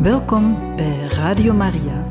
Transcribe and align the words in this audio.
Welkom 0.00 0.76
bij 0.76 1.06
Radio 1.08 1.52
Maria. 1.54 2.06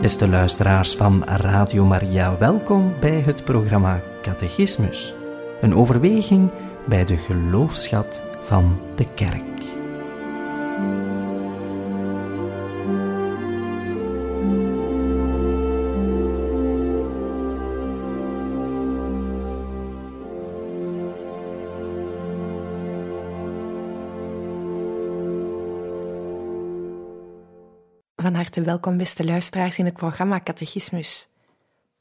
Beste 0.00 0.28
luisteraars 0.28 0.96
van 0.96 1.24
Radio 1.24 1.84
Maria, 1.84 2.38
welkom 2.38 2.94
bij 3.00 3.20
het 3.20 3.44
programma 3.44 4.00
Catechismus. 4.22 5.17
Een 5.60 5.74
overweging 5.74 6.52
bij 6.86 7.04
de 7.04 7.16
geloofschat 7.16 8.22
van 8.40 8.80
de 8.94 9.12
kerk. 9.14 9.42
Van 28.16 28.34
harte 28.34 28.62
welkom, 28.62 28.96
beste 28.96 29.24
luisteraars, 29.24 29.78
in 29.78 29.84
het 29.84 29.94
programma 29.94 30.40
Catechismus. 30.40 31.28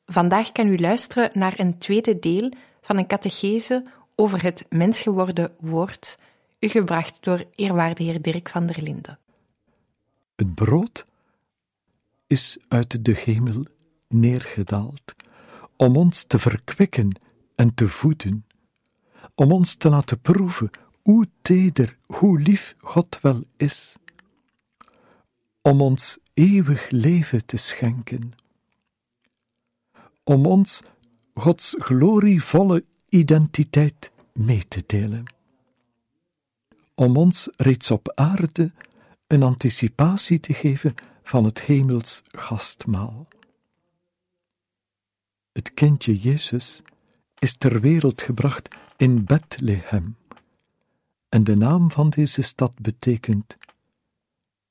Vandaag 0.06 0.52
kan 0.52 0.68
u 0.68 0.78
luisteren 0.78 1.30
naar 1.34 1.54
een 1.58 1.78
tweede 1.78 2.20
deel 2.20 2.52
van 2.88 2.98
een 2.98 3.08
catechese 3.08 3.86
over 4.16 4.44
het 4.44 4.66
mensgeworden 4.70 5.56
woord, 5.60 6.18
u 6.60 6.68
gebracht 6.68 7.24
door 7.24 7.46
eerwaarde 7.56 8.04
heer 8.04 8.22
Dirk 8.22 8.50
van 8.50 8.66
der 8.66 8.82
Linden. 8.82 9.20
Het 10.36 10.56
brood 10.56 11.06
is 12.28 12.58
uit 12.68 13.06
de 13.06 13.16
hemel 13.16 13.66
neergedaald 14.08 15.16
om 15.76 15.96
ons 15.96 16.24
te 16.24 16.40
verkwikken 16.40 17.20
en 17.56 17.74
te 17.76 17.88
voeden, 17.88 18.46
om 19.36 19.52
ons 19.52 19.76
te 19.76 19.90
laten 19.90 20.20
proeven 20.20 20.70
hoe 21.02 21.28
teder, 21.42 21.98
hoe 22.06 22.40
lief 22.40 22.76
God 22.78 23.20
wel 23.22 23.44
is, 23.58 23.96
om 25.62 25.82
ons 25.82 26.18
eeuwig 26.34 26.90
leven 26.90 27.46
te 27.46 27.58
schenken, 27.58 28.34
om 30.24 30.46
ons 30.46 30.82
Gods 31.38 31.76
glorievolle 31.78 32.84
identiteit 33.10 34.12
mee 34.34 34.68
te 34.68 34.84
delen. 34.86 35.34
Om 36.96 37.18
ons 37.18 37.50
reeds 37.58 37.92
op 37.92 38.12
aarde 38.16 38.72
een 39.28 39.44
anticipatie 39.44 40.40
te 40.40 40.54
geven 40.54 40.96
van 41.24 41.46
het 41.46 41.62
hemels 41.62 42.22
gastmaal. 42.26 43.28
Het 45.52 45.74
kindje 45.74 46.18
Jezus 46.18 46.82
is 47.40 47.56
ter 47.56 47.80
wereld 47.80 48.22
gebracht 48.22 48.76
in 48.96 49.26
Bethlehem, 49.26 50.18
en 51.30 51.44
de 51.44 51.56
naam 51.56 51.92
van 51.92 52.10
deze 52.10 52.42
stad 52.42 52.80
betekent 52.82 53.58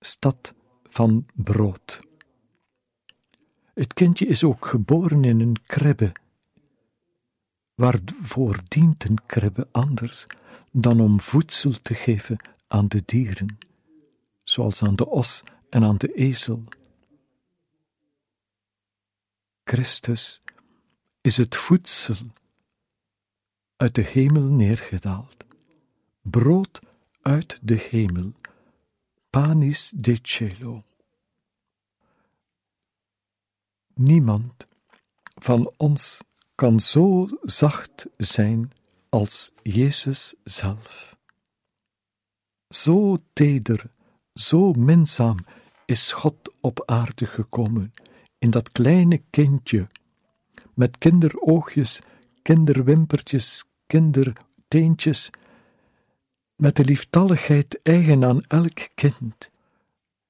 stad 0.00 0.54
van 0.82 1.26
brood. 1.34 2.00
Het 3.74 3.94
kindje 3.94 4.26
is 4.26 4.44
ook 4.44 4.66
geboren 4.66 5.24
in 5.24 5.40
een 5.40 5.56
kribbe 5.66 6.12
Waarvoor 7.76 8.58
dient 8.68 9.04
een 9.04 9.26
kribbe 9.26 9.68
anders 9.72 10.26
dan 10.70 11.00
om 11.00 11.20
voedsel 11.20 11.72
te 11.82 11.94
geven 11.94 12.36
aan 12.66 12.88
de 12.88 13.02
dieren, 13.04 13.58
zoals 14.44 14.82
aan 14.82 14.96
de 14.96 15.06
os 15.06 15.42
en 15.70 15.84
aan 15.84 15.96
de 15.96 16.14
ezel? 16.14 16.64
Christus 19.64 20.40
is 21.20 21.36
het 21.36 21.56
voedsel 21.56 22.16
uit 23.76 23.94
de 23.94 24.02
hemel 24.02 24.42
neergedaald, 24.42 25.44
brood 26.22 26.80
uit 27.22 27.58
de 27.62 27.86
hemel, 27.90 28.32
panis 29.30 29.92
de 29.96 30.18
cielo. 30.22 30.84
Niemand 33.94 34.66
van 35.34 35.72
ons 35.76 36.20
kan 36.56 36.80
zo 36.80 37.28
zacht 37.42 38.06
zijn 38.16 38.72
als 39.08 39.52
Jezus 39.62 40.34
zelf. 40.44 41.16
Zo 42.68 43.18
teder, 43.32 43.90
zo 44.34 44.72
minzaam 44.72 45.36
is 45.84 46.12
God 46.12 46.54
op 46.60 46.82
aarde 46.86 47.26
gekomen 47.26 47.92
in 48.38 48.50
dat 48.50 48.72
kleine 48.72 49.22
kindje, 49.30 49.86
met 50.74 50.98
kinderoogjes, 50.98 52.00
kinderwimpertjes, 52.42 53.64
kinderteentjes, 53.86 55.30
met 56.56 56.76
de 56.76 56.84
lieftalligheid 56.84 57.80
eigen 57.82 58.24
aan 58.24 58.42
elk 58.48 58.88
kind. 58.94 59.50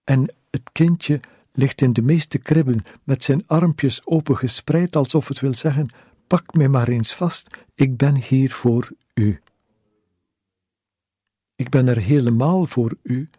En 0.04 0.34
het 0.50 0.72
kindje 0.72 1.20
ligt 1.52 1.82
in 1.82 1.92
de 1.92 2.02
meeste 2.02 2.38
kribben 2.38 2.84
met 3.04 3.22
zijn 3.22 3.46
armpjes 3.46 4.06
opengespreid, 4.06 4.96
alsof 4.96 5.28
het 5.28 5.40
wil 5.40 5.54
zeggen: 5.54 5.88
Pak 6.26 6.54
me 6.54 6.68
maar 6.68 6.88
eens 6.88 7.14
vast, 7.14 7.64
ik 7.74 7.96
ben 7.96 8.14
hier 8.14 8.52
voor 8.52 8.90
u. 9.14 9.40
Ik 11.56 11.68
ben 11.68 11.86
er 11.86 11.98
helemaal 11.98 12.66
voor 12.66 12.96
u 13.02 13.30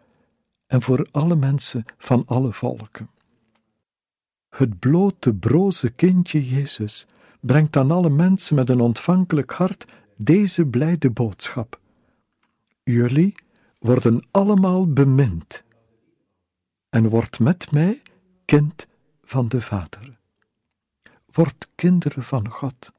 en 0.66 0.82
voor 0.82 1.06
alle 1.10 1.36
mensen 1.36 1.84
van 1.98 2.22
alle 2.26 2.52
volken. 2.52 3.10
Het 4.48 4.78
blote, 4.78 5.34
broze 5.34 5.90
kindje 5.90 6.48
Jezus 6.48 7.06
brengt 7.40 7.76
aan 7.76 7.90
alle 7.90 8.10
mensen 8.10 8.54
met 8.54 8.70
een 8.70 8.80
ontvankelijk 8.80 9.52
hart 9.52 9.84
deze 10.16 10.64
blijde 10.64 11.10
boodschap. 11.10 11.80
Jullie 12.82 13.34
worden 13.78 14.26
allemaal 14.30 14.92
bemind 14.92 15.64
en 16.88 17.08
wordt 17.08 17.38
met 17.38 17.70
mij 17.70 18.02
kind 18.44 18.86
van 19.22 19.48
de 19.48 19.60
Vader. 19.60 20.17
Word 21.38 21.68
kinderen 21.74 22.22
van 22.22 22.48
God. 22.48 22.92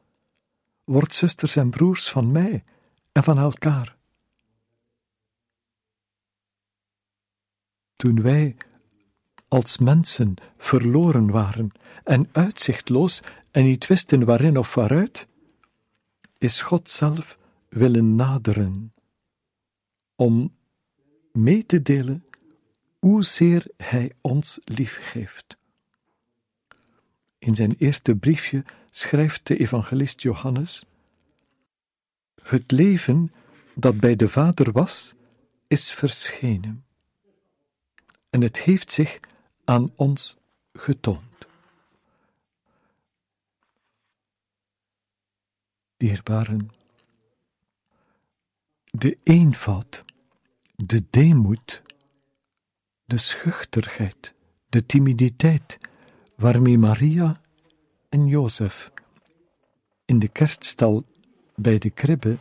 Word 0.84 1.14
zusters 1.14 1.56
en 1.56 1.70
broers 1.70 2.10
van 2.10 2.32
mij 2.32 2.64
en 3.12 3.24
van 3.24 3.38
elkaar. 3.38 3.98
Toen 7.96 8.22
wij 8.22 8.58
als 9.48 9.78
mensen 9.78 10.36
verloren 10.58 11.32
waren 11.32 11.72
en 12.04 12.30
uitzichtloos 12.32 13.20
en 13.52 13.64
niet 13.64 13.88
wisten 13.88 14.26
waarin 14.26 14.58
of 14.58 14.76
waaruit, 14.76 15.28
is 16.38 16.62
God 16.62 16.90
zelf 16.90 17.38
willen 17.70 18.16
naderen 18.16 18.94
om 20.16 20.56
mee 21.32 21.66
te 21.66 21.82
delen 21.82 22.26
hoezeer 23.00 23.68
Hij 23.78 24.16
ons 24.22 24.60
lief 24.64 25.12
heeft. 25.12 25.59
In 27.40 27.56
zijn 27.56 27.76
eerste 27.78 28.16
briefje 28.16 28.64
schrijft 28.90 29.48
de 29.48 29.58
evangelist 29.58 30.22
Johannes: 30.22 30.86
Het 32.42 32.72
leven 32.72 33.32
dat 33.76 34.00
bij 34.00 34.16
de 34.16 34.28
Vader 34.28 34.72
was, 34.72 35.14
is 35.68 35.92
verschenen. 35.92 36.86
En 38.30 38.42
het 38.42 38.60
heeft 38.60 38.92
zich 38.92 39.20
aan 39.66 39.92
ons 39.96 40.38
getoond. 40.74 41.48
Dierbaren, 45.98 46.70
de 48.84 49.18
eenvoud, 49.24 50.06
de 50.76 51.06
deemoed, 51.10 51.82
de 53.06 53.18
schuchterheid, 53.18 54.34
de 54.70 54.86
timiditeit 54.86 55.80
waarmee 56.40 56.78
Maria 56.78 57.42
en 58.10 58.28
Jozef 58.28 58.92
in 60.06 60.20
de 60.20 60.28
kerststal 60.28 61.04
bij 61.56 61.78
de 61.78 61.90
kribbe 61.90 62.38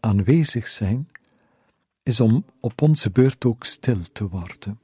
aanwezig 0.00 0.68
zijn, 0.68 1.08
is 2.02 2.20
om 2.20 2.44
op 2.60 2.82
onze 2.82 3.10
beurt 3.10 3.44
ook 3.44 3.64
stil 3.64 4.02
te 4.12 4.28
worden. 4.28 4.80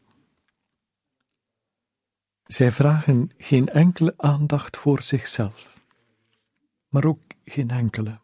Zij 2.44 2.70
vragen 2.70 3.30
geen 3.36 3.68
enkele 3.68 4.14
aandacht 4.16 4.76
voor 4.76 5.02
zichzelf, 5.02 5.80
maar 6.88 7.04
ook 7.04 7.20
geen 7.44 7.70
enkele. 7.70 8.18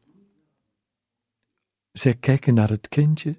Zij 1.92 2.14
kijken 2.14 2.54
naar 2.54 2.68
het 2.68 2.88
kindje, 2.88 3.36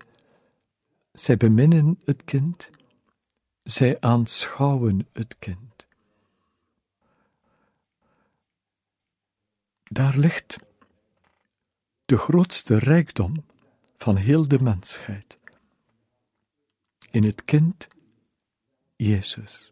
zij 1.11 1.37
beminnen 1.37 1.99
het 2.05 2.23
kind, 2.23 2.69
zij 3.63 3.99
aanschouwen 3.99 5.07
het 5.13 5.35
kind. 5.39 5.70
Daar 9.93 10.17
ligt 10.17 10.57
de 12.05 12.17
grootste 12.17 12.79
rijkdom 12.79 13.45
van 13.97 14.15
heel 14.15 14.47
de 14.47 14.59
mensheid. 14.61 15.37
In 17.09 17.23
het 17.23 17.45
kind 17.45 17.87
Jezus. 18.95 19.71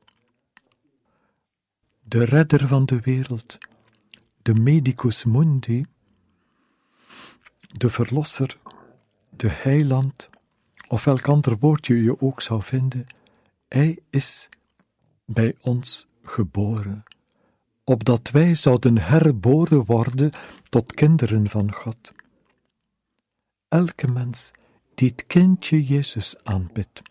De 2.01 2.23
redder 2.23 2.67
van 2.67 2.85
de 2.85 2.99
wereld, 2.99 3.57
de 4.41 4.53
medicus 4.53 5.23
mundi, 5.23 5.85
de 7.71 7.89
verlosser, 7.89 8.57
de 9.29 9.49
heiland, 9.49 10.29
of 10.87 11.03
welk 11.03 11.27
ander 11.27 11.57
woordje 11.57 12.03
je 12.03 12.21
ook 12.21 12.41
zou 12.41 12.63
vinden, 12.63 13.05
hij 13.67 13.99
is 14.09 14.49
bij 15.25 15.55
ons 15.61 16.07
geboren, 16.23 17.03
opdat 17.89 18.31
wij 18.31 18.55
zouden 18.55 18.97
herboren 18.97 19.85
worden 19.85 20.31
tot 20.69 20.93
kinderen 20.93 21.49
van 21.49 21.73
God. 21.73 22.13
Elke 23.67 24.07
mens 24.07 24.51
die 24.95 25.09
het 25.09 25.25
kindje 25.27 25.83
Jezus 25.83 26.43
aanbidt 26.43 27.01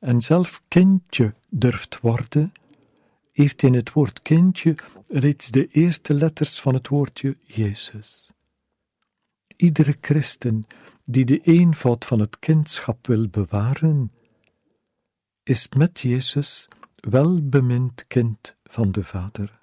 en 0.00 0.20
zelf 0.20 0.62
kindje 0.68 1.34
durft 1.50 2.00
worden, 2.00 2.52
heeft 3.32 3.62
in 3.62 3.74
het 3.74 3.92
woord 3.92 4.22
kindje 4.22 4.76
reeds 5.08 5.50
de 5.50 5.66
eerste 5.66 6.14
letters 6.14 6.60
van 6.60 6.74
het 6.74 6.88
woordje 6.88 7.36
Jezus. 7.44 8.30
Iedere 9.56 9.96
christen 10.00 10.66
die 11.04 11.24
de 11.24 11.40
eenvoud 11.40 12.04
van 12.04 12.20
het 12.20 12.38
kindschap 12.38 13.06
wil 13.06 13.28
bewaren, 13.28 14.12
is 15.42 15.68
met 15.76 16.00
Jezus 16.00 16.68
welbemind 16.96 18.06
kind 18.06 18.56
van 18.64 18.92
de 18.92 19.04
Vader. 19.04 19.60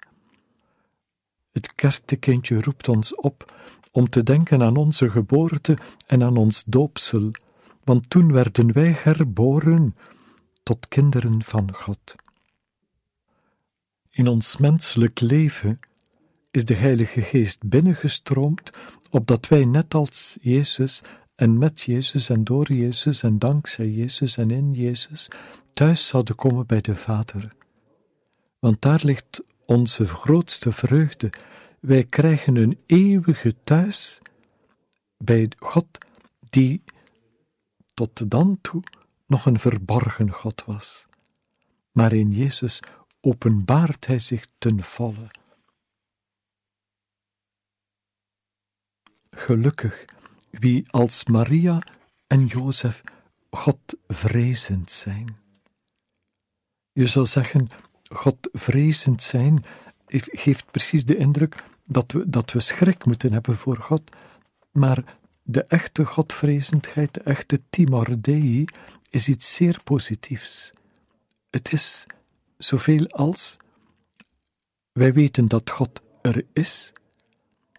Het 1.52 1.74
kerstekindje 1.74 2.60
roept 2.60 2.88
ons 2.88 3.14
op 3.14 3.52
om 3.90 4.08
te 4.08 4.22
denken 4.22 4.62
aan 4.62 4.76
onze 4.76 5.10
geboorte 5.10 5.76
en 6.06 6.22
aan 6.22 6.36
ons 6.36 6.62
doopsel, 6.66 7.30
want 7.84 8.10
toen 8.10 8.32
werden 8.32 8.72
wij 8.72 8.96
herboren 8.98 9.96
tot 10.62 10.88
kinderen 10.88 11.42
van 11.42 11.74
God. 11.74 12.14
In 14.10 14.28
ons 14.28 14.56
menselijk 14.56 15.20
leven 15.20 15.78
is 16.50 16.64
de 16.64 16.74
Heilige 16.74 17.22
Geest 17.22 17.68
binnengestroomd, 17.68 18.70
opdat 19.10 19.48
wij 19.48 19.64
net 19.64 19.94
als 19.94 20.38
Jezus 20.40 21.02
en 21.34 21.58
met 21.58 21.80
Jezus 21.80 22.28
en 22.28 22.44
door 22.44 22.72
Jezus 22.72 23.22
en 23.22 23.38
dankzij 23.38 23.88
Jezus 23.88 24.36
en 24.36 24.50
in 24.50 24.72
Jezus 24.72 25.28
thuis 25.72 26.06
zouden 26.06 26.34
komen 26.34 26.66
bij 26.66 26.80
de 26.80 26.96
Vader. 26.96 27.52
Want 28.58 28.82
daar 28.82 29.00
ligt 29.04 29.42
onze 29.70 30.06
grootste 30.06 30.72
vreugde. 30.72 31.32
Wij 31.80 32.04
krijgen 32.04 32.56
een 32.56 32.78
eeuwige 32.86 33.54
thuis 33.64 34.18
bij 35.16 35.50
God, 35.58 35.98
die 36.50 36.82
tot 37.94 38.30
dan 38.30 38.58
toe 38.60 38.82
nog 39.26 39.46
een 39.46 39.58
verborgen 39.58 40.30
God 40.30 40.64
was. 40.64 41.06
Maar 41.92 42.12
in 42.12 42.30
Jezus 42.30 42.80
openbaart 43.20 44.06
Hij 44.06 44.18
zich 44.18 44.46
ten 44.58 44.82
volle. 44.82 45.30
Gelukkig 49.30 50.04
wie 50.50 50.90
als 50.90 51.24
Maria 51.24 51.82
en 52.26 52.46
Jozef 52.46 53.02
God 53.50 53.96
vrezend 54.06 54.90
zijn. 54.90 55.36
Je 56.92 57.06
zou 57.06 57.26
zeggen, 57.26 57.68
God 58.14 58.48
vrezend 58.52 59.22
zijn 59.22 59.64
geeft 60.16 60.70
precies 60.70 61.04
de 61.04 61.16
indruk 61.16 61.64
dat 61.86 62.12
we, 62.12 62.30
dat 62.30 62.52
we 62.52 62.60
schrik 62.60 63.04
moeten 63.04 63.32
hebben 63.32 63.56
voor 63.56 63.76
God, 63.76 64.02
maar 64.70 65.18
de 65.42 65.64
echte 65.64 66.04
Godvrezendheid, 66.04 67.14
de 67.14 67.20
echte 67.20 67.60
timor 67.70 68.20
dei, 68.20 68.64
is 69.10 69.28
iets 69.28 69.54
zeer 69.54 69.80
positiefs. 69.84 70.70
Het 71.50 71.72
is 71.72 72.06
zoveel 72.58 73.06
als 73.08 73.56
wij 74.92 75.12
weten 75.12 75.48
dat 75.48 75.70
God 75.70 76.02
er 76.22 76.44
is, 76.52 76.92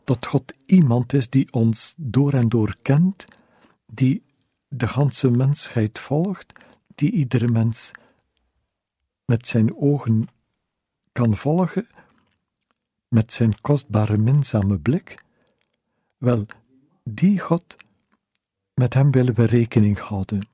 dat 0.03 0.25
God 0.25 0.53
iemand 0.65 1.13
is 1.13 1.29
die 1.29 1.51
ons 1.51 1.93
door 1.97 2.33
en 2.33 2.49
door 2.49 2.75
kent, 2.81 3.25
die 3.85 4.23
de 4.67 4.87
ganse 4.87 5.29
mensheid 5.29 5.99
volgt, 5.99 6.53
die 6.95 7.11
iedere 7.11 7.47
mens 7.47 7.91
met 9.31 9.47
zijn 9.47 9.77
ogen 9.77 10.27
kan 11.11 11.37
volgen, 11.37 11.87
met 13.07 13.33
zijn 13.33 13.61
kostbare 13.61 14.17
minzame 14.17 14.79
blik, 14.79 15.23
wel, 16.17 16.45
die 17.03 17.39
God, 17.39 17.75
met 18.73 18.93
hem 18.93 19.11
willen 19.11 19.33
we 19.33 19.45
rekening 19.45 19.99
houden. 19.99 20.47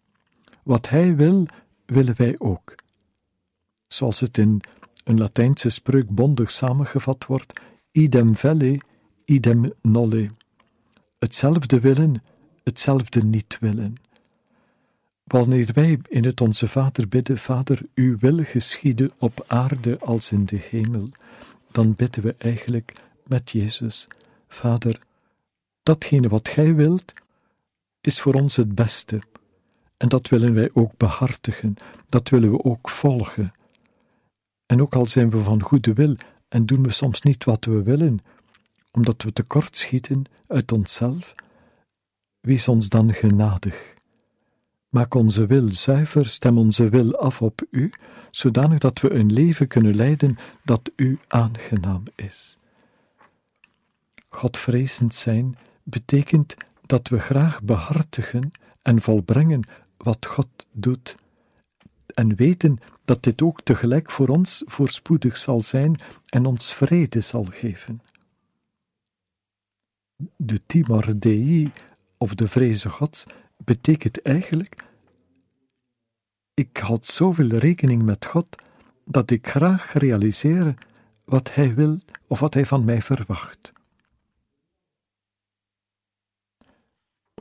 Wat 0.63 0.89
hij 0.89 1.15
wil, 1.15 1.45
willen 1.85 2.15
wij 2.18 2.35
ook. 2.38 2.75
Zoals 3.88 4.19
het 4.19 4.38
in 4.38 4.62
een 5.03 5.18
Latijnse 5.18 5.69
spreuk 5.69 6.09
bondig 6.09 6.51
samengevat 6.51 7.25
wordt: 7.25 7.62
idem 7.91 8.35
velle, 8.35 8.81
idem 9.25 9.71
nolle. 9.81 10.29
Hetzelfde 11.19 11.79
willen, 11.79 12.24
hetzelfde 12.63 13.24
niet 13.24 13.57
willen. 13.59 13.95
Wanneer 15.27 15.69
wij 15.74 16.00
in 16.07 16.25
het 16.25 16.41
Onze 16.41 16.68
Vader 16.68 17.07
bidden, 17.07 17.38
Vader, 17.38 17.81
uw 17.95 18.18
wil 18.18 18.44
geschieden 18.44 19.12
op 19.18 19.44
aarde 19.47 20.00
als 20.00 20.31
in 20.31 20.45
de 20.45 20.59
hemel, 20.69 21.09
dan 21.71 21.94
bidden 21.94 22.24
we 22.24 22.35
eigenlijk 22.38 22.94
met 23.24 23.51
Jezus, 23.51 24.07
Vader, 24.47 25.00
datgene 25.83 26.27
wat 26.27 26.47
Gij 26.47 26.75
wilt, 26.75 27.13
is 28.01 28.19
voor 28.19 28.33
ons 28.33 28.56
het 28.56 28.75
beste. 28.75 29.21
En 29.97 30.09
dat 30.09 30.29
willen 30.29 30.53
wij 30.53 30.69
ook 30.74 30.97
behartigen, 30.97 31.75
dat 32.09 32.29
willen 32.29 32.51
we 32.51 32.63
ook 32.63 32.89
volgen. 32.89 33.53
En 34.65 34.81
ook 34.81 34.95
al 34.95 35.06
zijn 35.06 35.29
we 35.29 35.39
van 35.39 35.62
goede 35.62 35.94
wil 35.94 36.15
en 36.47 36.65
doen 36.65 36.83
we 36.83 36.91
soms 36.91 37.21
niet 37.21 37.44
wat 37.44 37.65
we 37.65 37.83
willen, 37.83 38.19
omdat 38.91 39.24
we 39.24 39.33
tekortschieten 39.33 40.24
uit 40.47 40.71
onszelf, 40.71 41.35
wees 42.39 42.68
ons 42.68 42.89
dan 42.89 43.13
genadig. 43.13 43.95
Maak 44.89 45.13
onze 45.13 45.45
wil 45.45 45.74
zuiver, 45.74 46.25
stem 46.25 46.57
onze 46.57 46.89
wil 46.89 47.16
af 47.16 47.42
op 47.42 47.62
U, 47.69 47.92
zodanig 48.31 48.80
dat 48.80 49.00
we 49.00 49.13
een 49.13 49.34
leven 49.34 49.68
kunnen 49.68 49.95
leiden 49.95 50.38
dat 50.63 50.92
U 50.95 51.19
aangenaam 51.28 52.04
is. 52.16 52.57
Godvrezend 54.30 55.15
zijn 55.15 55.58
betekent 55.84 56.56
dat 56.86 57.08
we 57.08 57.20
graag 57.20 57.62
behartigen 57.62 58.51
en 58.82 59.01
volbrengen 59.01 59.67
wat 59.98 60.25
God 60.25 60.48
doet, 60.72 61.15
en 62.13 62.36
weten 62.36 62.77
dat 63.06 63.24
dit 63.24 63.41
ook 63.41 63.62
tegelijk 63.62 64.12
voor 64.12 64.27
ons 64.27 64.63
voorspoedig 64.65 65.38
zal 65.38 65.62
zijn 65.62 66.00
en 66.29 66.46
ons 66.46 66.74
vrede 66.74 67.20
zal 67.20 67.44
geven. 67.44 68.01
De 70.36 70.60
timor 70.65 71.20
dei, 71.20 71.72
of 72.17 72.36
de 72.36 72.48
vreze 72.48 72.89
Gods, 72.89 73.25
betekent 73.67 74.21
eigenlijk: 74.21 74.86
ik 76.53 76.77
houd 76.77 77.05
zoveel 77.05 77.47
rekening 77.47 78.03
met 78.03 78.25
God 78.25 78.62
dat 79.05 79.31
ik 79.31 79.47
graag 79.47 79.93
realiseer 79.93 80.74
wat 81.24 81.53
Hij 81.53 81.75
wil 81.75 82.00
of 82.27 82.39
wat 82.39 82.53
Hij 82.53 82.65
van 82.65 82.86
mij 82.86 83.01
verwacht. 83.01 83.74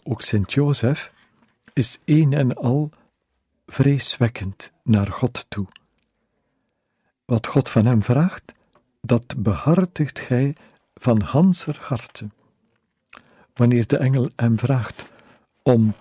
Ook 0.02 0.22
Sint 0.22 0.52
Jozef 0.52 1.12
is 1.72 1.98
een 2.04 2.32
en 2.32 2.54
al 2.54 2.90
vreeswekkend 3.66 4.72
naar 4.82 5.06
God 5.06 5.46
toe. 5.48 5.66
Wat 7.24 7.46
God 7.46 7.70
van 7.70 7.86
hem 7.86 8.02
vraagt, 8.02 8.54
dat 9.00 9.34
behartigt 9.42 10.18
gij 10.18 10.56
van 10.94 11.24
ganser 11.24 11.78
harte. 11.80 12.28
Wanneer 13.54 13.86
de 13.86 13.96
engel 13.96 14.30
hem 14.36 14.58
vraagt 14.58 15.10
om 15.62 15.94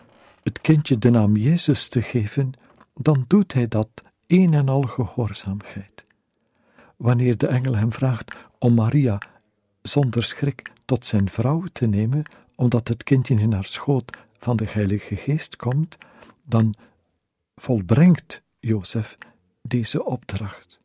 het 0.45 0.61
kindje 0.61 0.97
de 0.97 1.09
naam 1.09 1.37
Jezus 1.37 1.89
te 1.89 2.01
geven, 2.01 2.53
dan 2.93 3.25
doet 3.27 3.53
hij 3.53 3.67
dat 3.67 3.89
een 4.27 4.53
en 4.53 4.69
al 4.69 4.81
gehoorzaamheid. 4.81 6.05
Wanneer 6.97 7.37
de 7.37 7.47
engel 7.47 7.75
hem 7.75 7.93
vraagt 7.93 8.35
om 8.59 8.73
Maria 8.73 9.19
zonder 9.81 10.23
schrik 10.23 10.71
tot 10.85 11.05
zijn 11.05 11.29
vrouw 11.29 11.63
te 11.73 11.85
nemen, 11.85 12.23
omdat 12.55 12.87
het 12.87 13.03
kindje 13.03 13.35
in 13.35 13.53
haar 13.53 13.63
schoot 13.63 14.17
van 14.37 14.57
de 14.57 14.65
Heilige 14.67 15.15
Geest 15.15 15.55
komt, 15.55 15.97
dan 16.43 16.75
volbrengt 17.55 18.41
Jozef 18.59 19.17
deze 19.61 20.05
opdracht 20.05 20.79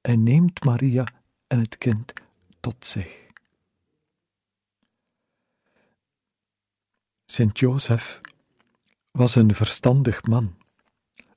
en 0.00 0.22
neemt 0.22 0.64
Maria 0.64 1.06
en 1.46 1.58
het 1.58 1.78
kind 1.78 2.12
tot 2.60 2.86
zich. 2.86 3.20
Sint 7.26 7.58
Jozef 7.58 8.20
was 9.12 9.34
een 9.34 9.54
verstandig 9.54 10.22
man, 10.22 10.56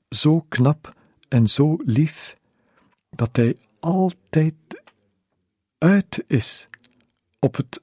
zo 0.10 0.46
knap 0.50 0.94
en 1.27 1.48
zo 1.48 1.77
lief, 1.84 2.38
dat 3.10 3.36
hij 3.36 3.58
altijd 3.79 4.55
uit 5.77 6.24
is 6.27 6.67
op 7.39 7.55
het 7.55 7.82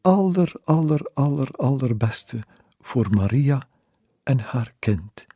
aller, 0.00 0.52
aller, 0.64 1.10
aller, 1.14 1.50
allerbeste 1.50 2.38
voor 2.80 3.10
Maria 3.10 3.68
en 4.22 4.38
haar 4.38 4.74
kind, 4.78 5.26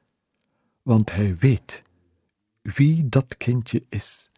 want 0.82 1.12
hij 1.12 1.36
weet 1.36 1.82
wie 2.62 3.08
dat 3.08 3.36
kindje 3.36 3.84
is. 3.88 4.30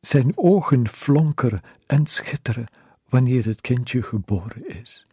Zijn 0.00 0.32
ogen 0.34 0.88
flonkeren 0.88 1.60
en 1.86 2.06
schitteren 2.06 2.66
wanneer 3.08 3.44
het 3.44 3.60
kindje 3.60 4.02
geboren 4.02 4.68
is. 4.80 5.06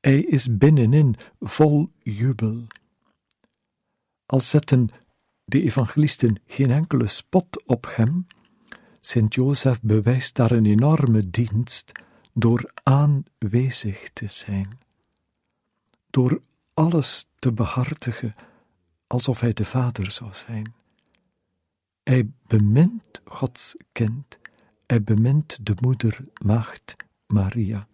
Hij 0.00 0.20
is 0.20 0.56
binnenin 0.56 1.16
vol 1.40 1.90
jubel. 2.02 2.66
Al 4.26 4.40
zetten 4.40 4.88
de 5.44 5.62
evangelisten 5.62 6.40
geen 6.46 6.70
enkele 6.70 7.06
spot 7.06 7.66
op 7.66 7.92
hem, 7.96 8.26
Sint 9.00 9.34
Jozef 9.34 9.80
bewijst 9.80 10.34
daar 10.34 10.50
een 10.50 10.66
enorme 10.66 11.30
dienst 11.30 11.92
door 12.32 12.70
aanwezig 12.82 14.10
te 14.12 14.26
zijn, 14.26 14.78
door 16.10 16.42
alles 16.74 17.26
te 17.38 17.52
behartigen 17.52 18.34
alsof 19.06 19.40
hij 19.40 19.52
de 19.52 19.64
vader 19.64 20.10
zou 20.10 20.34
zijn. 20.34 20.74
Hij 22.02 22.30
bemint 22.46 23.20
Gods 23.24 23.76
kind, 23.92 24.38
hij 24.86 25.02
bemint 25.02 25.66
de 25.66 25.74
moeder 25.80 26.24
maagd 26.42 26.96
Maria. 27.26 27.86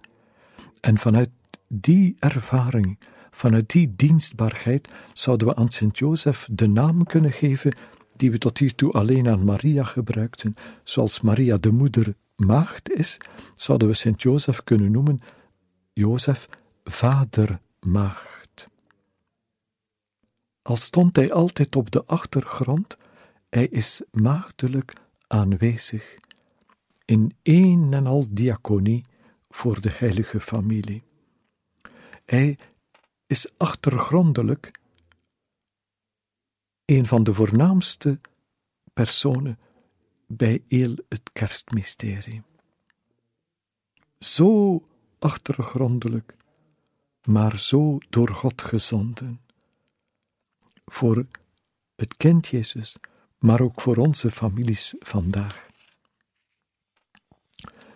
En 0.81 0.99
vanuit 0.99 1.31
die 1.69 2.17
ervaring, 2.19 2.99
vanuit 3.35 3.71
die 3.71 3.93
dienstbaarheid, 3.97 4.89
zouden 5.13 5.47
we 5.49 5.55
aan 5.55 5.71
Sint 5.71 5.99
Jozef 5.99 6.49
de 6.51 6.67
naam 6.67 7.05
kunnen 7.05 7.33
geven 7.33 7.77
die 8.17 8.31
we 8.31 8.39
tot 8.39 8.59
hiertoe 8.59 8.93
alleen 8.93 9.29
aan 9.29 9.45
Maria 9.45 9.85
gebruikten, 9.85 10.55
zoals 10.85 11.21
Maria 11.21 11.57
de 11.57 11.71
moeder 11.71 12.15
maagd 12.37 12.91
is, 12.91 13.19
zouden 13.55 13.89
we 13.89 13.95
Sint 13.95 14.23
Jozef 14.23 14.65
kunnen 14.65 14.91
noemen 14.91 15.21
Jozef 15.93 16.49
vader 16.85 17.61
maagd. 17.81 18.69
Al 20.63 20.77
stond 20.77 21.17
hij 21.17 21.33
altijd 21.33 21.77
op 21.77 21.91
de 21.91 22.05
achtergrond, 22.05 22.97
hij 23.49 23.67
is 23.67 24.03
maagdelijk 24.11 24.93
aanwezig 25.27 26.19
in 27.05 27.37
één 27.43 27.93
en 27.93 28.07
al 28.07 28.27
diaconie 28.31 29.05
voor 29.49 29.81
de 29.81 29.91
heilige 29.93 30.41
familie. 30.41 31.03
Hij 32.25 32.59
is 33.33 33.47
achtergrondelijk 33.57 34.71
een 36.85 37.07
van 37.07 37.25
de 37.25 37.35
voornaamste 37.35 38.21
personen 38.93 39.59
bij 40.27 40.65
heel 40.69 40.97
het 41.09 41.31
kerstmysterie. 41.33 42.43
Zo 44.19 44.83
achtergrondelijk, 45.19 46.37
maar 47.25 47.59
zo 47.59 47.99
door 48.11 48.29
God 48.29 48.63
gezonden. 48.63 49.41
Voor 50.85 51.27
het 51.95 52.17
kind 52.17 52.47
Jezus, 52.47 52.97
maar 53.39 53.61
ook 53.61 53.81
voor 53.81 53.97
onze 53.97 54.31
families 54.31 54.95
vandaag. 54.99 55.67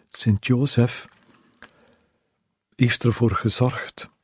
Sint 0.09 0.47
Jozef 0.47 1.09
heeft 2.77 3.05
ervoor 3.05 3.31
gezorgd 3.31 4.15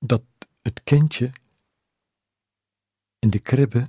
dat 0.00 0.22
het 0.62 0.80
kindje 0.84 1.30
in 3.18 3.30
de 3.30 3.38
kribbe 3.38 3.84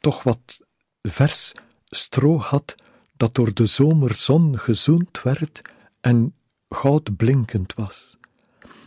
toch 0.00 0.22
wat 0.22 0.60
vers 1.02 1.52
stro 1.86 2.38
had 2.38 2.74
dat 3.16 3.34
door 3.34 3.54
de 3.54 3.66
zomerzon 3.66 4.58
gezoend 4.58 5.22
werd 5.22 5.60
en 6.00 6.34
goudblinkend 6.68 7.74
was. 7.74 8.16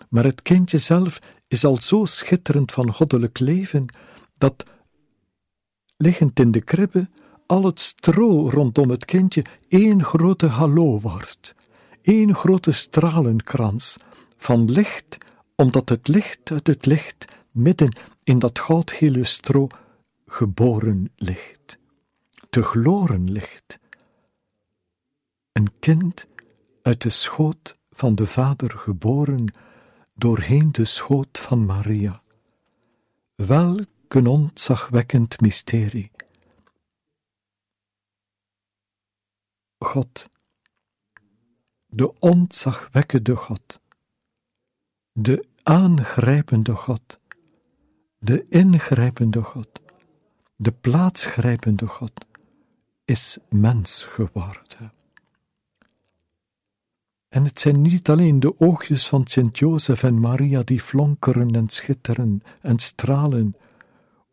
Maar 0.10 0.24
het 0.24 0.42
kindje 0.42 0.78
zelf 0.78 1.20
is 1.48 1.66
al 1.66 1.82
zo 1.82 2.06
schitterend 2.06 2.72
van 2.72 2.94
goddelijk 2.94 3.40
leven 3.40 3.86
dat, 4.38 4.66
liggend 5.98 6.40
in 6.40 6.52
de 6.52 6.62
kribbe, 6.62 7.10
al 7.46 7.64
het 7.64 7.80
stro 7.80 8.50
rondom 8.50 8.90
het 8.90 9.06
kindje 9.06 9.46
één 9.68 10.04
grote 10.04 10.48
hallo 10.48 11.00
wordt, 11.00 11.56
één 12.02 12.36
grote 12.36 12.72
stralenkrans 12.72 13.98
van 14.38 14.72
licht, 14.72 15.18
omdat 15.64 15.90
het 15.90 16.08
licht 16.08 16.52
uit 16.52 16.68
het 16.68 16.86
licht 16.86 17.26
midden 17.52 17.98
in 18.24 18.40
dat 18.40 18.60
goudgele 18.60 19.24
stro 19.24 19.68
geboren 20.26 21.12
ligt, 21.16 21.78
te 22.50 22.64
gloren 22.64 23.32
ligt. 23.32 23.80
Een 25.52 25.80
kind 25.80 26.28
uit 26.82 27.02
de 27.02 27.10
schoot 27.10 27.78
van 27.92 28.16
de 28.16 28.28
Vader 28.28 28.70
geboren, 28.78 29.54
doorheen 30.14 30.72
de 30.72 30.86
schoot 30.86 31.40
van 31.40 31.66
Maria. 31.66 32.22
Welk 33.36 33.88
een 34.08 34.28
ontzagwekkend 34.28 35.42
mysterie. 35.42 36.12
God, 39.78 40.30
de 41.86 42.20
ontzagwekkende 42.20 43.36
God, 43.36 43.80
de 45.12 45.52
aangrijpende 45.64 46.76
God, 46.76 47.20
de 48.18 48.46
ingrijpende 48.50 49.42
God, 49.42 49.70
de 50.56 50.72
plaatsgrijpende 50.72 51.88
God, 51.88 52.26
is 53.06 53.38
mens 53.50 54.04
geworden. 54.04 54.94
En 57.30 57.44
het 57.44 57.60
zijn 57.60 57.82
niet 57.82 58.10
alleen 58.10 58.40
de 58.40 58.60
oogjes 58.60 59.08
van 59.08 59.28
Sint 59.28 59.58
Jozef 59.58 60.04
en 60.04 60.20
Maria 60.20 60.64
die 60.64 60.82
flonkeren 60.82 61.56
en 61.56 61.70
schitteren 61.70 62.44
en 62.62 62.80
stralen, 62.80 63.56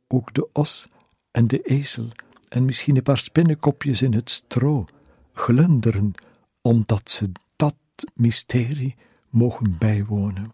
ook 0.09 0.35
de 0.35 0.49
os 0.53 0.89
en 1.31 1.47
de 1.47 1.63
ezel 1.63 2.09
en 2.49 2.65
misschien 2.65 2.97
een 2.97 3.03
paar 3.03 3.19
spinnenkopjes 3.19 4.03
in 4.03 4.13
het 4.13 4.31
stro 4.31 4.85
glunderen, 5.33 6.15
omdat 6.61 7.11
ze 7.11 7.33
dat 7.57 7.77
mysterie 8.15 8.97
mogen 9.29 9.79
bijwonen. 9.79 10.53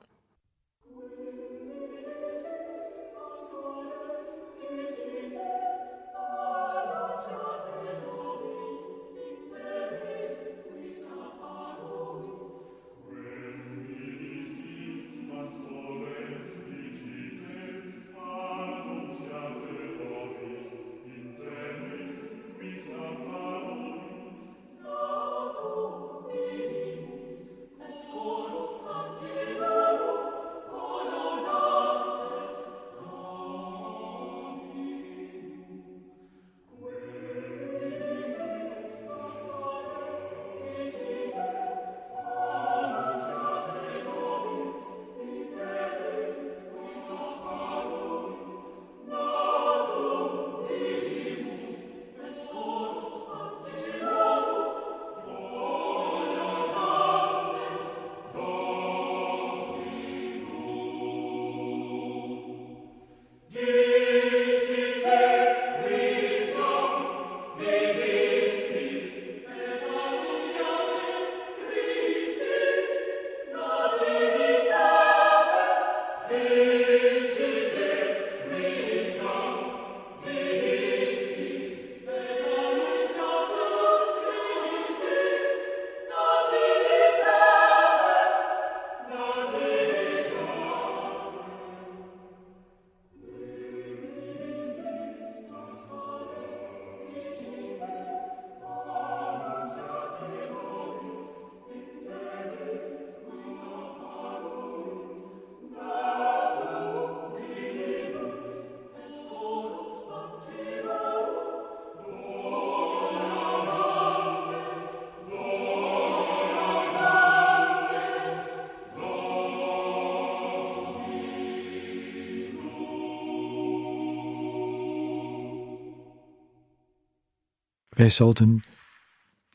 Wij 127.97 128.09
zouden 128.09 128.65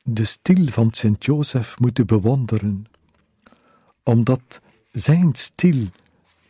de 0.04 0.26
stil 0.26 0.68
van 0.68 0.94
Sint-Jozef 0.94 1.80
moeten 1.80 2.06
bewonderen, 2.06 2.86
omdat 4.04 4.62
zijn 4.92 5.36
stil 5.36 5.88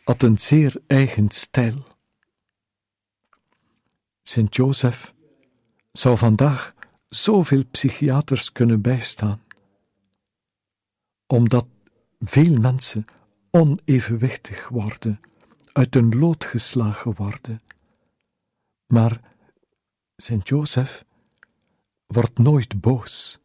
had 0.04 0.22
een 0.22 0.38
zeer 0.38 0.74
eigen 0.86 1.30
stijl. 1.30 1.86
Sint-Jozef 4.22 5.14
zou 5.92 6.18
vandaag 6.18 6.74
zoveel 7.08 7.64
psychiaters 7.70 8.52
kunnen 8.52 8.80
bijstaan, 8.80 9.42
omdat 11.26 11.66
veel 12.20 12.60
mensen 12.60 13.04
onevenwichtig 13.50 14.68
worden, 14.68 15.20
uit 15.72 15.94
hun 15.94 16.18
lood 16.18 16.44
geslagen 16.44 17.14
worden. 17.14 17.62
Maar 18.86 19.20
Sint-Jozef 20.16 21.04
wordt 22.12 22.38
nooit 22.38 22.80
boos. 22.80 23.40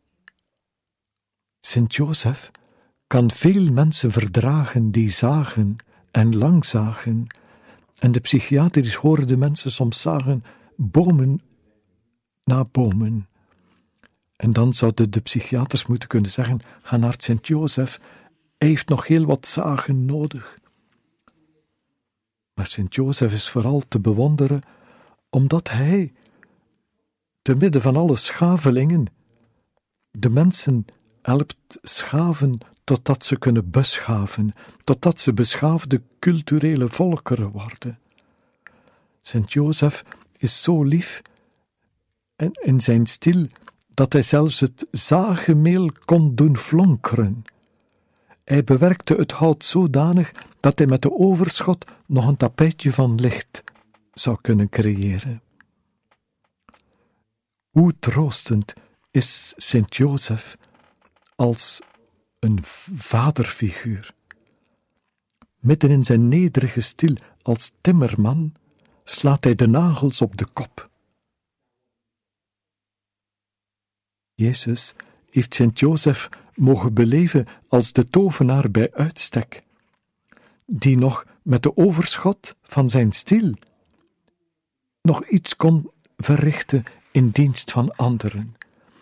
Sint-Jozef 1.60 2.52
kan 3.08 3.32
veel 3.32 3.72
mensen 3.72 4.12
verdragen 4.12 4.92
die 4.92 5.10
zagen 5.10 5.76
en 6.12 6.38
lang 6.38 6.66
zagen, 6.66 7.28
en 8.00 8.12
de 8.12 8.20
psychiatrisch 8.20 8.96
hoorde 8.96 9.38
mensen 9.38 9.72
soms 9.72 10.02
zagen 10.02 10.44
bomen 10.76 11.42
na 12.44 12.66
bomen. 12.66 13.28
En 14.36 14.54
dan 14.54 14.74
zouden 14.74 15.12
de 15.12 15.20
psychiaters 15.20 15.86
moeten 15.86 16.08
kunnen 16.08 16.32
zeggen: 16.32 16.60
ga 16.82 16.98
naar 16.98 17.14
Sint-Jozef, 17.18 18.00
hij 18.58 18.68
heeft 18.68 18.90
nog 18.90 19.08
heel 19.08 19.26
wat 19.26 19.48
zagen 19.48 20.06
nodig. 20.06 20.58
Maar 22.54 22.66
Sint-Jozef 22.66 23.32
is 23.32 23.50
vooral 23.50 23.80
te 23.88 24.00
bewonderen 24.00 24.62
omdat 25.30 25.70
hij, 25.70 26.14
te 27.48 27.56
midden 27.56 27.82
van 27.82 27.96
alle 27.96 28.16
schavelingen, 28.16 29.06
de 30.12 30.30
mensen 30.30 30.86
helpt 31.22 31.78
schaven 31.82 32.58
totdat 32.84 33.26
ze 33.26 33.38
kunnen 33.38 33.70
beschaven, 33.70 34.54
totdat 34.84 35.20
ze 35.20 35.34
beschaafde 35.34 36.02
culturele 36.20 36.90
volkeren 36.90 37.52
worden. 37.52 38.00
Sint-Jozef 39.22 40.04
is 40.38 40.62
zo 40.62 40.84
lief 40.84 41.22
en 42.36 42.52
in 42.52 42.82
zijn 42.82 43.06
stil 43.06 43.48
dat 43.94 44.14
hij 44.14 44.22
zelfs 44.22 44.60
het 44.60 44.88
zagemeel 44.92 45.92
kon 46.06 46.36
doen 46.36 46.58
flonkeren. 46.58 47.44
Hij 48.44 48.64
bewerkte 48.64 49.16
het 49.16 49.32
hout 49.32 49.66
zodanig 49.66 50.32
dat 50.60 50.78
hij 50.78 50.88
met 50.88 51.02
de 51.02 51.12
overschot 51.12 51.86
nog 52.06 52.28
een 52.28 52.38
tapijtje 52.38 52.94
van 52.94 53.20
licht 53.20 53.64
zou 54.14 54.38
kunnen 54.42 54.70
creëren. 54.70 55.42
Hoe 57.78 58.00
troostend 58.00 58.74
is 59.12 59.54
Sint 59.58 59.96
Jozef 59.96 60.58
als 61.36 61.82
een 62.40 62.60
vaderfiguur. 62.96 64.14
Midden 65.60 65.90
in 65.90 66.04
zijn 66.04 66.28
nederige 66.28 66.82
stil 66.82 67.16
als 67.42 67.72
timmerman 67.82 68.54
slaat 69.04 69.44
hij 69.44 69.56
de 69.56 69.68
nagels 69.68 70.22
op 70.22 70.38
de 70.38 70.46
kop. 70.46 70.90
Jezus 74.34 74.94
heeft 75.30 75.54
Sint 75.54 75.80
Jozef 75.80 76.30
mogen 76.56 76.94
beleven 76.94 77.48
als 77.68 77.92
de 77.92 78.08
tovenaar 78.08 78.72
bij 78.72 78.94
uitstek, 78.94 79.64
die 80.66 80.98
nog 80.98 81.26
met 81.42 81.64
de 81.64 81.78
overschot 81.78 82.56
van 82.62 82.90
zijn 82.90 83.12
stil 83.12 83.54
nog 85.02 85.26
iets 85.26 85.56
kon 85.56 85.92
verrichten 86.18 86.84
in 87.18 87.30
dienst 87.30 87.72
van 87.72 87.96
anderen. 87.96 88.56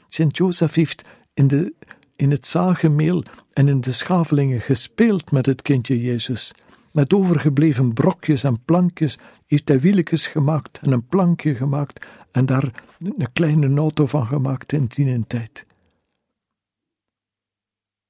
Sint 0.08 0.38
Jozef 0.38 0.74
heeft 0.74 1.08
in, 1.34 1.48
de, 1.48 1.74
in 2.16 2.32
het 2.32 2.46
zagemeel 2.46 3.24
en 3.54 3.68
in 3.68 3.82
de 3.82 3.92
schavelingen 3.92 4.62
gespeeld 4.62 5.32
met 5.32 5.46
het 5.46 5.62
kindje 5.62 6.02
Jezus. 6.02 6.52
Met 6.92 7.14
overgebleven 7.14 7.94
brokjes 7.94 8.44
en 8.44 8.64
plankjes 8.66 9.18
heeft 9.46 9.68
hij 9.68 9.80
wieltjes 9.80 10.28
gemaakt 10.28 10.80
en 10.80 10.92
een 10.92 11.08
plankje 11.08 11.56
gemaakt 11.56 12.06
en 12.32 12.46
daar 12.46 12.84
een 13.00 13.32
kleine 13.34 13.78
auto 13.78 14.06
van 14.06 14.26
gemaakt 14.26 14.72
in 14.72 14.86
die 14.86 15.28
tijd. 15.28 15.66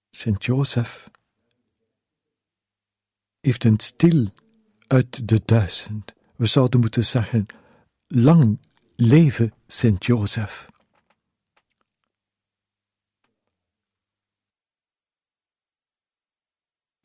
Sint 0.09 0.45
Jozef 0.45 1.09
heeft 3.39 3.63
een 3.63 3.79
stil 3.79 4.27
uit 4.87 5.27
de 5.27 5.41
duizend. 5.45 6.13
We 6.35 6.45
zouden 6.45 6.79
moeten 6.79 7.05
zeggen: 7.05 7.45
lang 8.07 8.59
leven 8.95 9.53
Sint 9.67 10.05
Jozef. 10.05 10.69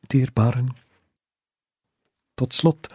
Dierbaren, 0.01 0.77
tot 2.35 2.55
slot 2.55 2.89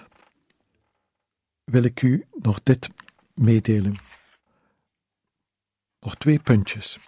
wil 1.63 1.83
ik 1.83 2.01
u 2.01 2.25
nog 2.31 2.63
dit 2.63 2.89
meedelen. 3.33 3.95
Nog 5.99 6.15
twee 6.15 6.39
puntjes. 6.39 6.99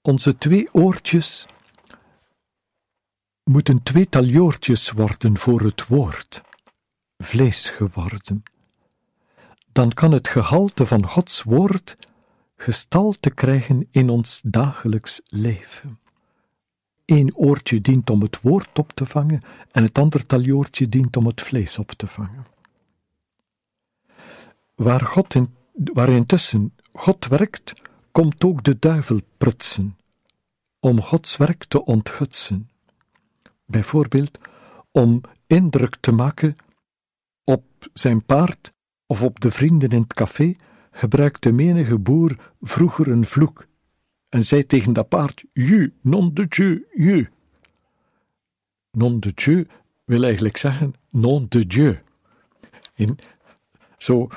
Onze 0.00 0.38
twee 0.38 0.74
oortjes 0.74 1.46
moeten 3.42 3.82
twee 3.82 4.08
taljoortjes 4.08 4.90
worden 4.90 5.38
voor 5.38 5.60
het 5.60 5.86
woord, 5.86 6.42
vlees 7.16 7.70
geworden. 7.70 8.42
Dan 9.74 9.92
kan 9.92 10.12
het 10.12 10.28
gehalte 10.28 10.86
van 10.86 11.06
Gods 11.06 11.42
woord 11.42 11.96
gestalte 12.56 13.30
krijgen 13.30 13.88
in 13.90 14.08
ons 14.08 14.40
dagelijks 14.44 15.20
leven. 15.24 15.98
Eén 17.04 17.36
oortje 17.36 17.80
dient 17.80 18.10
om 18.10 18.22
het 18.22 18.40
woord 18.40 18.78
op 18.78 18.92
te 18.92 19.06
vangen 19.06 19.42
en 19.70 19.82
het 19.82 19.98
andere 19.98 20.26
taljoortje 20.26 20.88
dient 20.88 21.16
om 21.16 21.26
het 21.26 21.40
vlees 21.40 21.78
op 21.78 21.90
te 21.90 22.06
vangen. 22.06 22.46
Waar, 24.74 25.00
God 25.00 25.34
in, 25.34 25.54
waar 25.72 26.08
intussen 26.08 26.74
God 26.92 27.26
werkt, 27.26 27.72
komt 28.12 28.44
ook 28.44 28.64
de 28.64 28.78
duivel 28.78 29.20
prutsen, 29.36 29.96
om 30.80 31.00
Gods 31.00 31.36
werk 31.36 31.64
te 31.64 31.84
ontgutsen. 31.84 32.70
Bijvoorbeeld 33.66 34.38
om 34.90 35.20
indruk 35.46 35.96
te 36.00 36.12
maken 36.12 36.56
op 37.44 37.64
zijn 37.92 38.24
paard 38.24 38.73
of 39.06 39.22
op 39.22 39.40
de 39.40 39.50
vrienden 39.50 39.88
in 39.88 40.00
het 40.00 40.14
café, 40.14 40.54
gebruikte 40.90 41.52
menige 41.52 41.98
boer 41.98 42.36
vroeger 42.60 43.08
een 43.08 43.26
vloek 43.26 43.66
en 44.28 44.42
zei 44.42 44.66
tegen 44.66 44.92
dat 44.92 45.08
paard: 45.08 45.44
Ju, 45.52 45.92
non 46.00 46.34
de 46.34 46.46
Dieu, 46.48 46.86
ju. 46.94 47.28
Non 48.90 49.20
de 49.20 49.32
Dieu 49.34 49.66
wil 50.04 50.22
eigenlijk 50.22 50.56
zeggen 50.56 50.94
non 51.10 51.46
de 51.48 51.66
Dieu. 51.66 51.98
In, 52.94 53.18
zo 53.96 54.28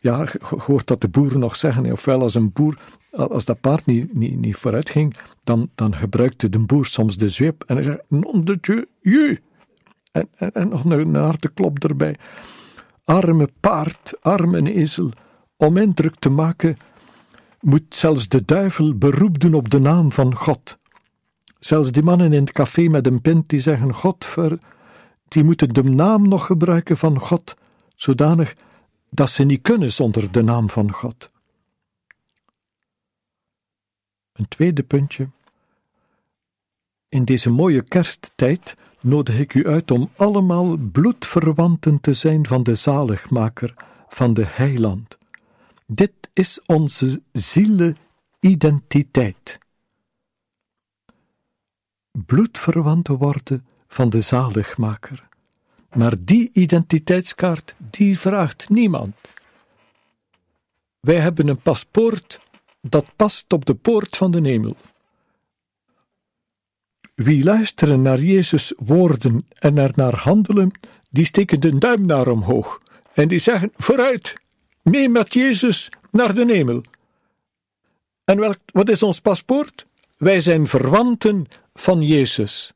ja, 0.00 0.20
je 0.20 0.38
hoort 0.40 0.86
dat 0.86 1.00
de 1.00 1.08
boeren 1.08 1.38
nog 1.38 1.56
zeggen, 1.56 1.92
ofwel 1.92 2.20
als 2.20 2.34
een 2.34 2.52
boer, 2.52 2.78
als 3.10 3.44
dat 3.44 3.60
paard 3.60 3.86
niet, 3.86 4.14
niet, 4.14 4.40
niet 4.40 4.56
vooruit 4.56 4.90
ging, 4.90 5.16
dan, 5.44 5.70
dan 5.74 5.96
gebruikte 5.96 6.48
de 6.48 6.58
boer 6.58 6.86
soms 6.86 7.16
de 7.16 7.28
zweep 7.28 7.64
en 7.66 7.74
hij 7.74 7.84
zei, 7.84 7.98
non 8.08 8.44
de 8.44 8.58
dieu, 8.60 8.86
je. 9.00 9.40
En, 10.12 10.28
en, 10.36 10.52
en, 10.52 10.68
nog 10.68 10.84
een, 10.84 11.14
harde 11.14 11.48
klop 11.48 11.84
erbij. 11.84 12.16
Arme 13.04 13.48
paard, 13.60 14.22
arme 14.22 14.72
ezel, 14.72 15.10
om 15.56 15.76
indruk 15.76 16.14
te 16.18 16.28
maken, 16.28 16.76
moet 17.60 17.94
zelfs 17.94 18.28
de 18.28 18.44
duivel 18.44 18.94
beroep 18.94 19.38
doen 19.38 19.54
op 19.54 19.70
de 19.70 19.78
naam 19.78 20.12
van 20.12 20.34
God. 20.34 20.78
Zelfs 21.58 21.92
die 21.92 22.02
mannen 22.02 22.32
in 22.32 22.40
het 22.40 22.52
café 22.52 22.82
met 22.82 23.06
een 23.06 23.20
pint 23.20 23.48
die 23.48 23.60
zeggen 23.60 23.94
God 23.94 24.24
ver, 24.24 24.58
die 25.28 25.44
moeten 25.44 25.68
de 25.68 25.82
naam 25.82 26.28
nog 26.28 26.46
gebruiken 26.46 26.96
van 26.96 27.18
God, 27.18 27.56
zodanig 27.94 28.54
dat 29.10 29.30
ze 29.30 29.44
niet 29.44 29.62
kunnen 29.62 29.92
zonder 29.92 30.32
de 30.32 30.42
naam 30.42 30.70
van 30.70 30.92
God. 30.92 31.30
Een 34.32 34.48
tweede 34.48 34.82
puntje. 34.82 35.28
In 37.08 37.24
deze 37.24 37.50
mooie 37.50 37.82
kersttijd 37.82 38.76
nodig 39.04 39.38
ik 39.38 39.54
u 39.54 39.66
uit 39.66 39.90
om 39.90 40.10
allemaal 40.16 40.76
bloedverwanten 40.76 42.00
te 42.00 42.12
zijn 42.12 42.46
van 42.46 42.62
de 42.62 42.74
zaligmaker, 42.74 43.74
van 44.08 44.34
de 44.34 44.44
heiland. 44.46 45.18
Dit 45.86 46.12
is 46.32 46.60
onze 46.66 47.22
ziele-identiteit. 47.32 49.58
Bloedverwanten 52.10 53.16
worden 53.16 53.66
van 53.88 54.10
de 54.10 54.20
zaligmaker. 54.20 55.28
Maar 55.94 56.14
die 56.18 56.50
identiteitskaart, 56.52 57.74
die 57.78 58.18
vraagt 58.18 58.68
niemand. 58.68 59.14
Wij 61.00 61.20
hebben 61.20 61.48
een 61.48 61.60
paspoort 61.60 62.38
dat 62.80 63.16
past 63.16 63.52
op 63.52 63.64
de 63.64 63.74
poort 63.74 64.16
van 64.16 64.30
de 64.30 64.40
hemel. 64.40 64.76
Wie 67.14 67.44
luisteren 67.44 68.02
naar 68.02 68.20
Jezus' 68.20 68.72
woorden 68.76 69.46
en 69.58 69.78
er 69.78 69.92
naar 69.94 70.14
handelen, 70.16 70.80
die 71.10 71.24
steken 71.24 71.60
de 71.60 71.78
duim 71.78 72.06
naar 72.06 72.28
omhoog 72.28 72.80
en 73.12 73.28
die 73.28 73.38
zeggen: 73.38 73.70
vooruit, 73.74 74.34
mee 74.82 75.08
met 75.08 75.34
Jezus 75.34 75.90
naar 76.10 76.34
de 76.34 76.44
hemel. 76.46 76.82
En 78.24 78.38
welk, 78.38 78.58
wat 78.66 78.88
is 78.88 79.02
ons 79.02 79.20
paspoort? 79.20 79.86
Wij 80.16 80.40
zijn 80.40 80.66
verwanten 80.66 81.46
van 81.74 82.02
Jezus. 82.02 82.72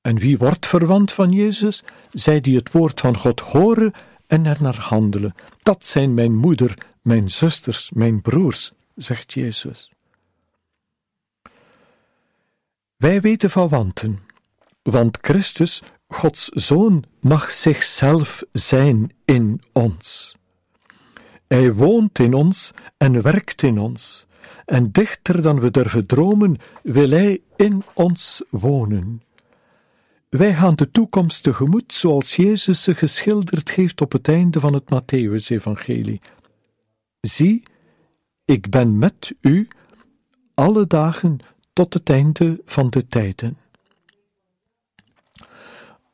En 0.00 0.18
wie 0.18 0.38
wordt 0.38 0.66
verwant 0.66 1.12
van 1.12 1.32
Jezus? 1.32 1.84
Zij 2.12 2.40
die 2.40 2.56
het 2.56 2.72
woord 2.72 3.00
van 3.00 3.16
God 3.16 3.40
horen 3.40 3.92
en 4.26 4.46
er 4.46 4.56
naar 4.60 4.78
handelen. 4.78 5.34
Dat 5.58 5.84
zijn 5.84 6.14
mijn 6.14 6.36
moeder, 6.36 6.78
mijn 7.02 7.30
zusters, 7.30 7.90
mijn 7.90 8.22
broers, 8.22 8.72
zegt 8.94 9.32
Jezus. 9.32 9.90
Wij 12.96 13.20
weten 13.20 13.50
van 13.50 13.68
wanten, 13.68 14.18
want 14.82 15.18
Christus, 15.20 15.82
Gods 16.08 16.48
Zoon, 16.48 17.04
mag 17.20 17.50
zichzelf 17.50 18.42
zijn 18.52 19.12
in 19.24 19.60
ons. 19.72 20.36
Hij 21.46 21.72
woont 21.72 22.18
in 22.18 22.34
ons 22.34 22.70
en 22.96 23.22
werkt 23.22 23.62
in 23.62 23.78
ons, 23.78 24.26
en 24.64 24.92
dichter 24.92 25.42
dan 25.42 25.60
we 25.60 25.70
durven 25.70 26.06
dromen, 26.06 26.58
wil 26.82 27.10
Hij 27.10 27.40
in 27.56 27.82
ons 27.94 28.42
wonen. 28.50 29.22
Wij 30.28 30.54
gaan 30.54 30.74
de 30.74 30.90
toekomst 30.90 31.42
tegemoet 31.42 31.92
zoals 31.92 32.36
Jezus 32.36 32.82
ze 32.82 32.94
geschilderd 32.94 33.70
heeft 33.70 34.00
op 34.00 34.12
het 34.12 34.28
einde 34.28 34.60
van 34.60 34.74
het 34.74 34.84
Matthäus-evangelie. 34.94 36.20
Zie, 37.20 37.62
ik 38.44 38.70
ben 38.70 38.98
met 38.98 39.34
u 39.40 39.68
alle 40.54 40.86
dagen 40.86 41.38
tot 41.76 41.94
het 41.94 42.10
einde 42.10 42.60
van 42.64 42.90
de 42.90 43.06
tijden. 43.06 43.58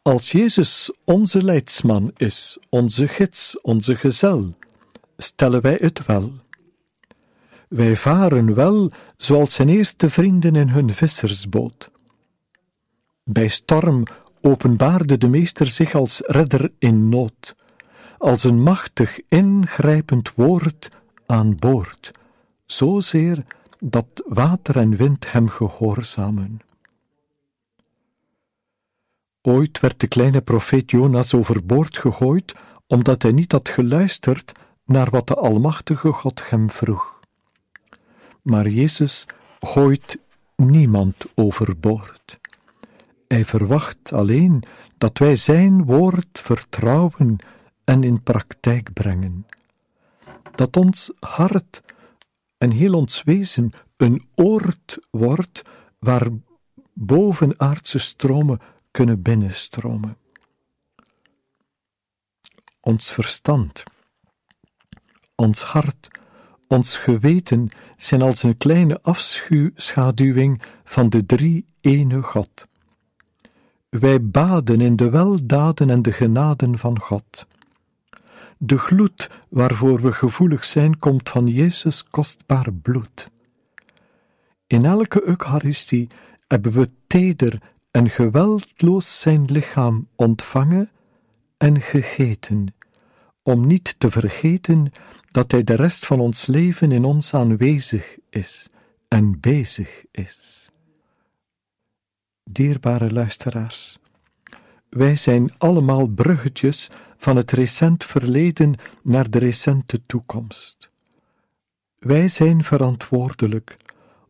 Als 0.02 0.32
Jezus 0.32 0.92
onze 1.04 1.42
leidsman 1.44 2.12
is, 2.16 2.58
onze 2.68 3.08
gids, 3.08 3.60
onze 3.60 3.96
gezel, 3.96 4.54
stellen 5.16 5.60
wij 5.60 5.78
het 5.80 6.06
wel. 6.06 6.32
Wij 7.68 7.96
varen 7.96 8.54
wel 8.54 8.90
zoals 9.16 9.54
zijn 9.54 9.68
eerste 9.68 10.10
vrienden 10.10 10.56
in 10.56 10.68
hun 10.68 10.94
vissersboot. 10.94 11.90
Bij 13.24 13.48
storm 13.48 14.02
openbaarde 14.40 15.18
de 15.18 15.28
meester 15.28 15.66
zich 15.66 15.94
als 15.94 16.20
redder 16.26 16.72
in 16.78 17.08
nood, 17.08 17.54
als 18.18 18.44
een 18.44 18.62
machtig 18.62 19.20
ingrijpend 19.28 20.34
woord 20.34 20.88
aan 21.26 21.56
boord, 21.56 22.10
zozeer 22.66 23.44
dat 23.84 24.22
water 24.26 24.76
en 24.76 24.96
wind 24.96 25.32
hem 25.32 25.48
gehoorzamen. 25.48 26.60
Ooit 29.42 29.80
werd 29.80 30.00
de 30.00 30.06
kleine 30.06 30.40
profeet 30.40 30.90
Jonas 30.90 31.34
overboord 31.34 31.98
gegooid, 31.98 32.54
omdat 32.86 33.22
hij 33.22 33.32
niet 33.32 33.52
had 33.52 33.68
geluisterd 33.68 34.52
naar 34.84 35.10
wat 35.10 35.26
de 35.26 35.34
Almachtige 35.34 36.12
God 36.12 36.50
hem 36.50 36.70
vroeg. 36.70 37.20
Maar 38.42 38.68
Jezus 38.68 39.26
gooit 39.60 40.18
niemand 40.56 41.24
overboord. 41.34 42.38
Hij 43.28 43.44
verwacht 43.44 44.12
alleen 44.12 44.62
dat 44.98 45.18
wij 45.18 45.34
Zijn 45.34 45.84
woord 45.84 46.40
vertrouwen 46.40 47.36
en 47.84 48.02
in 48.02 48.22
praktijk 48.22 48.92
brengen. 48.92 49.46
Dat 50.54 50.76
ons 50.76 51.12
hart 51.20 51.82
en 52.62 52.70
heel 52.70 52.94
ons 52.94 53.22
wezen 53.22 53.72
een 53.96 54.22
oord 54.34 54.98
wordt 55.10 55.62
waar 55.98 56.28
bovenaardse 56.92 57.98
stromen 57.98 58.60
kunnen 58.90 59.22
binnenstromen. 59.22 60.16
Ons 62.80 63.10
verstand, 63.10 63.82
ons 65.34 65.62
hart, 65.62 66.08
ons 66.66 66.96
geweten 66.96 67.70
zijn 67.96 68.22
als 68.22 68.42
een 68.42 68.56
kleine 68.56 69.00
afschaduwing 69.02 70.62
van 70.84 71.08
de 71.08 71.26
drie 71.26 71.66
ene 71.80 72.22
God. 72.22 72.66
Wij 73.88 74.24
baden 74.24 74.80
in 74.80 74.96
de 74.96 75.10
weldaden 75.10 75.90
en 75.90 76.02
de 76.02 76.12
genaden 76.12 76.78
van 76.78 77.00
God. 77.00 77.46
De 78.64 78.78
gloed 78.78 79.30
waarvoor 79.48 80.00
we 80.00 80.12
gevoelig 80.12 80.64
zijn, 80.64 80.98
komt 80.98 81.28
van 81.28 81.46
Jezus 81.46 82.04
kostbaar 82.04 82.72
bloed. 82.72 83.30
In 84.66 84.84
elke 84.84 85.26
Eucharistie 85.26 86.08
hebben 86.46 86.72
we 86.72 86.90
teder 87.06 87.60
en 87.90 88.10
geweldloos 88.10 89.20
zijn 89.20 89.44
lichaam 89.44 90.08
ontvangen 90.16 90.90
en 91.56 91.80
gegeten, 91.80 92.74
om 93.42 93.66
niet 93.66 93.94
te 93.98 94.10
vergeten 94.10 94.92
dat 95.30 95.50
Hij 95.50 95.64
de 95.64 95.74
rest 95.74 96.06
van 96.06 96.20
ons 96.20 96.46
leven 96.46 96.92
in 96.92 97.04
ons 97.04 97.34
aanwezig 97.34 98.16
is 98.30 98.68
en 99.08 99.40
bezig 99.40 100.04
is. 100.10 100.70
Dierbare 102.44 103.12
luisteraars, 103.12 103.98
wij 104.88 105.16
zijn 105.16 105.52
allemaal 105.58 106.06
bruggetjes 106.06 106.90
van 107.22 107.36
het 107.36 107.52
recent 107.52 108.04
verleden 108.04 108.74
naar 109.02 109.30
de 109.30 109.38
recente 109.38 110.06
toekomst. 110.06 110.90
Wij 111.98 112.28
zijn 112.28 112.64
verantwoordelijk 112.64 113.76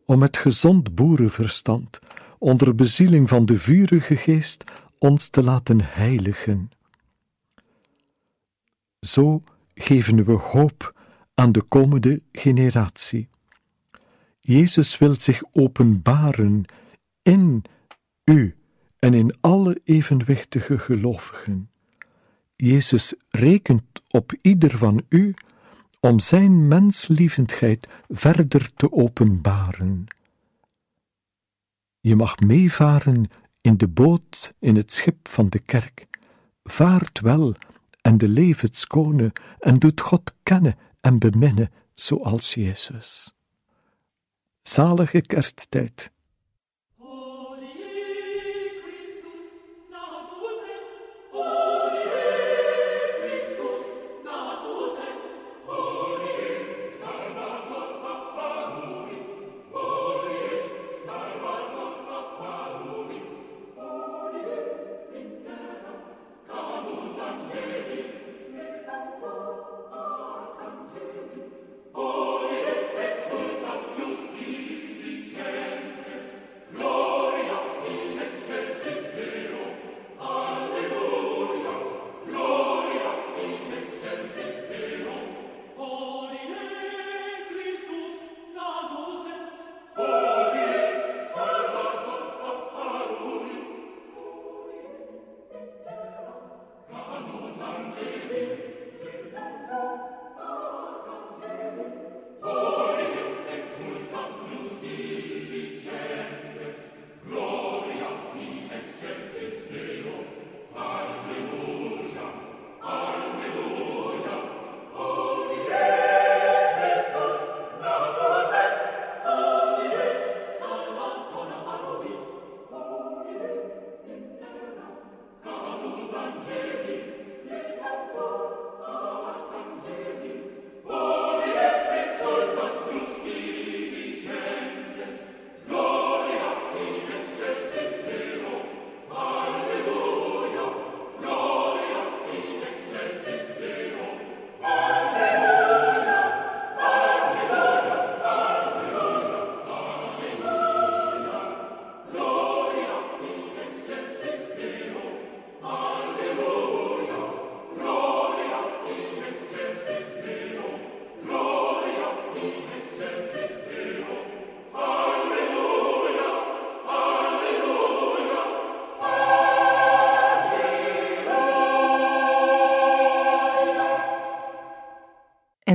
om 0.05 0.19
met 0.19 0.37
gezond 0.37 0.95
boerenverstand, 0.95 1.99
onder 2.37 2.75
bezieling 2.75 3.29
van 3.29 3.45
de 3.45 3.59
vurige 3.59 4.15
geest, 4.15 4.63
ons 4.97 5.29
te 5.29 5.43
laten 5.43 5.79
heiligen. 5.81 6.71
Zo 8.99 9.43
geven 9.75 10.23
we 10.23 10.31
hoop 10.33 10.99
aan 11.33 11.51
de 11.51 11.61
komende 11.61 12.21
generatie. 12.31 13.29
Jezus 14.39 14.97
wil 14.97 15.19
zich 15.19 15.41
openbaren 15.51 16.65
in 17.21 17.63
u 18.23 18.55
en 18.99 19.13
in 19.13 19.35
alle 19.41 19.81
evenwichtige 19.83 20.79
gelovigen. 20.79 21.71
Jezus 22.63 23.13
rekent 23.29 23.83
op 24.09 24.33
ieder 24.41 24.77
van 24.77 25.03
u 25.09 25.33
om 25.99 26.19
zijn 26.19 26.67
menslievendheid 26.67 27.87
verder 28.09 28.73
te 28.73 28.91
openbaren. 28.91 30.05
Je 31.99 32.15
mag 32.15 32.39
meevaren 32.39 33.29
in 33.61 33.77
de 33.77 33.87
boot 33.87 34.53
in 34.59 34.75
het 34.75 34.91
schip 34.91 35.27
van 35.27 35.49
de 35.49 35.59
kerk. 35.59 36.07
Vaart 36.63 37.19
wel 37.19 37.55
en 38.01 38.17
de 38.17 38.27
levenskone 38.27 39.31
en 39.59 39.79
doet 39.79 40.01
God 40.01 40.33
kennen 40.43 40.77
en 41.01 41.19
beminnen 41.19 41.71
zoals 41.93 42.53
Jezus. 42.53 43.33
Zalige 44.61 45.21
kersttijd. 45.21 46.11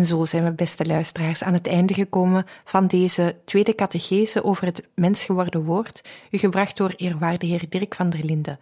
Zo 0.08 0.24
zijn 0.24 0.44
we, 0.44 0.52
beste 0.52 0.84
luisteraars, 0.84 1.42
aan 1.42 1.52
het 1.52 1.66
einde 1.66 1.94
gekomen 1.94 2.46
van 2.64 2.86
deze 2.86 3.36
tweede 3.44 3.74
catechese 3.74 4.44
over 4.44 4.64
het 4.64 4.88
mensgeworden 4.94 5.64
woord, 5.64 6.00
u 6.30 6.38
gebracht 6.38 6.76
door 6.76 6.92
eerwaarde 6.96 7.46
heer 7.46 7.64
Dirk 7.68 7.94
van 7.94 8.10
der 8.10 8.24
Linden. 8.24 8.58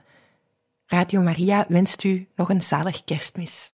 Radio 0.87 1.21
Maria 1.21 1.65
wenst 1.69 2.05
u 2.05 2.27
nog 2.37 2.49
een 2.49 2.63
zalig 2.63 3.05
kerstmis. 3.05 3.65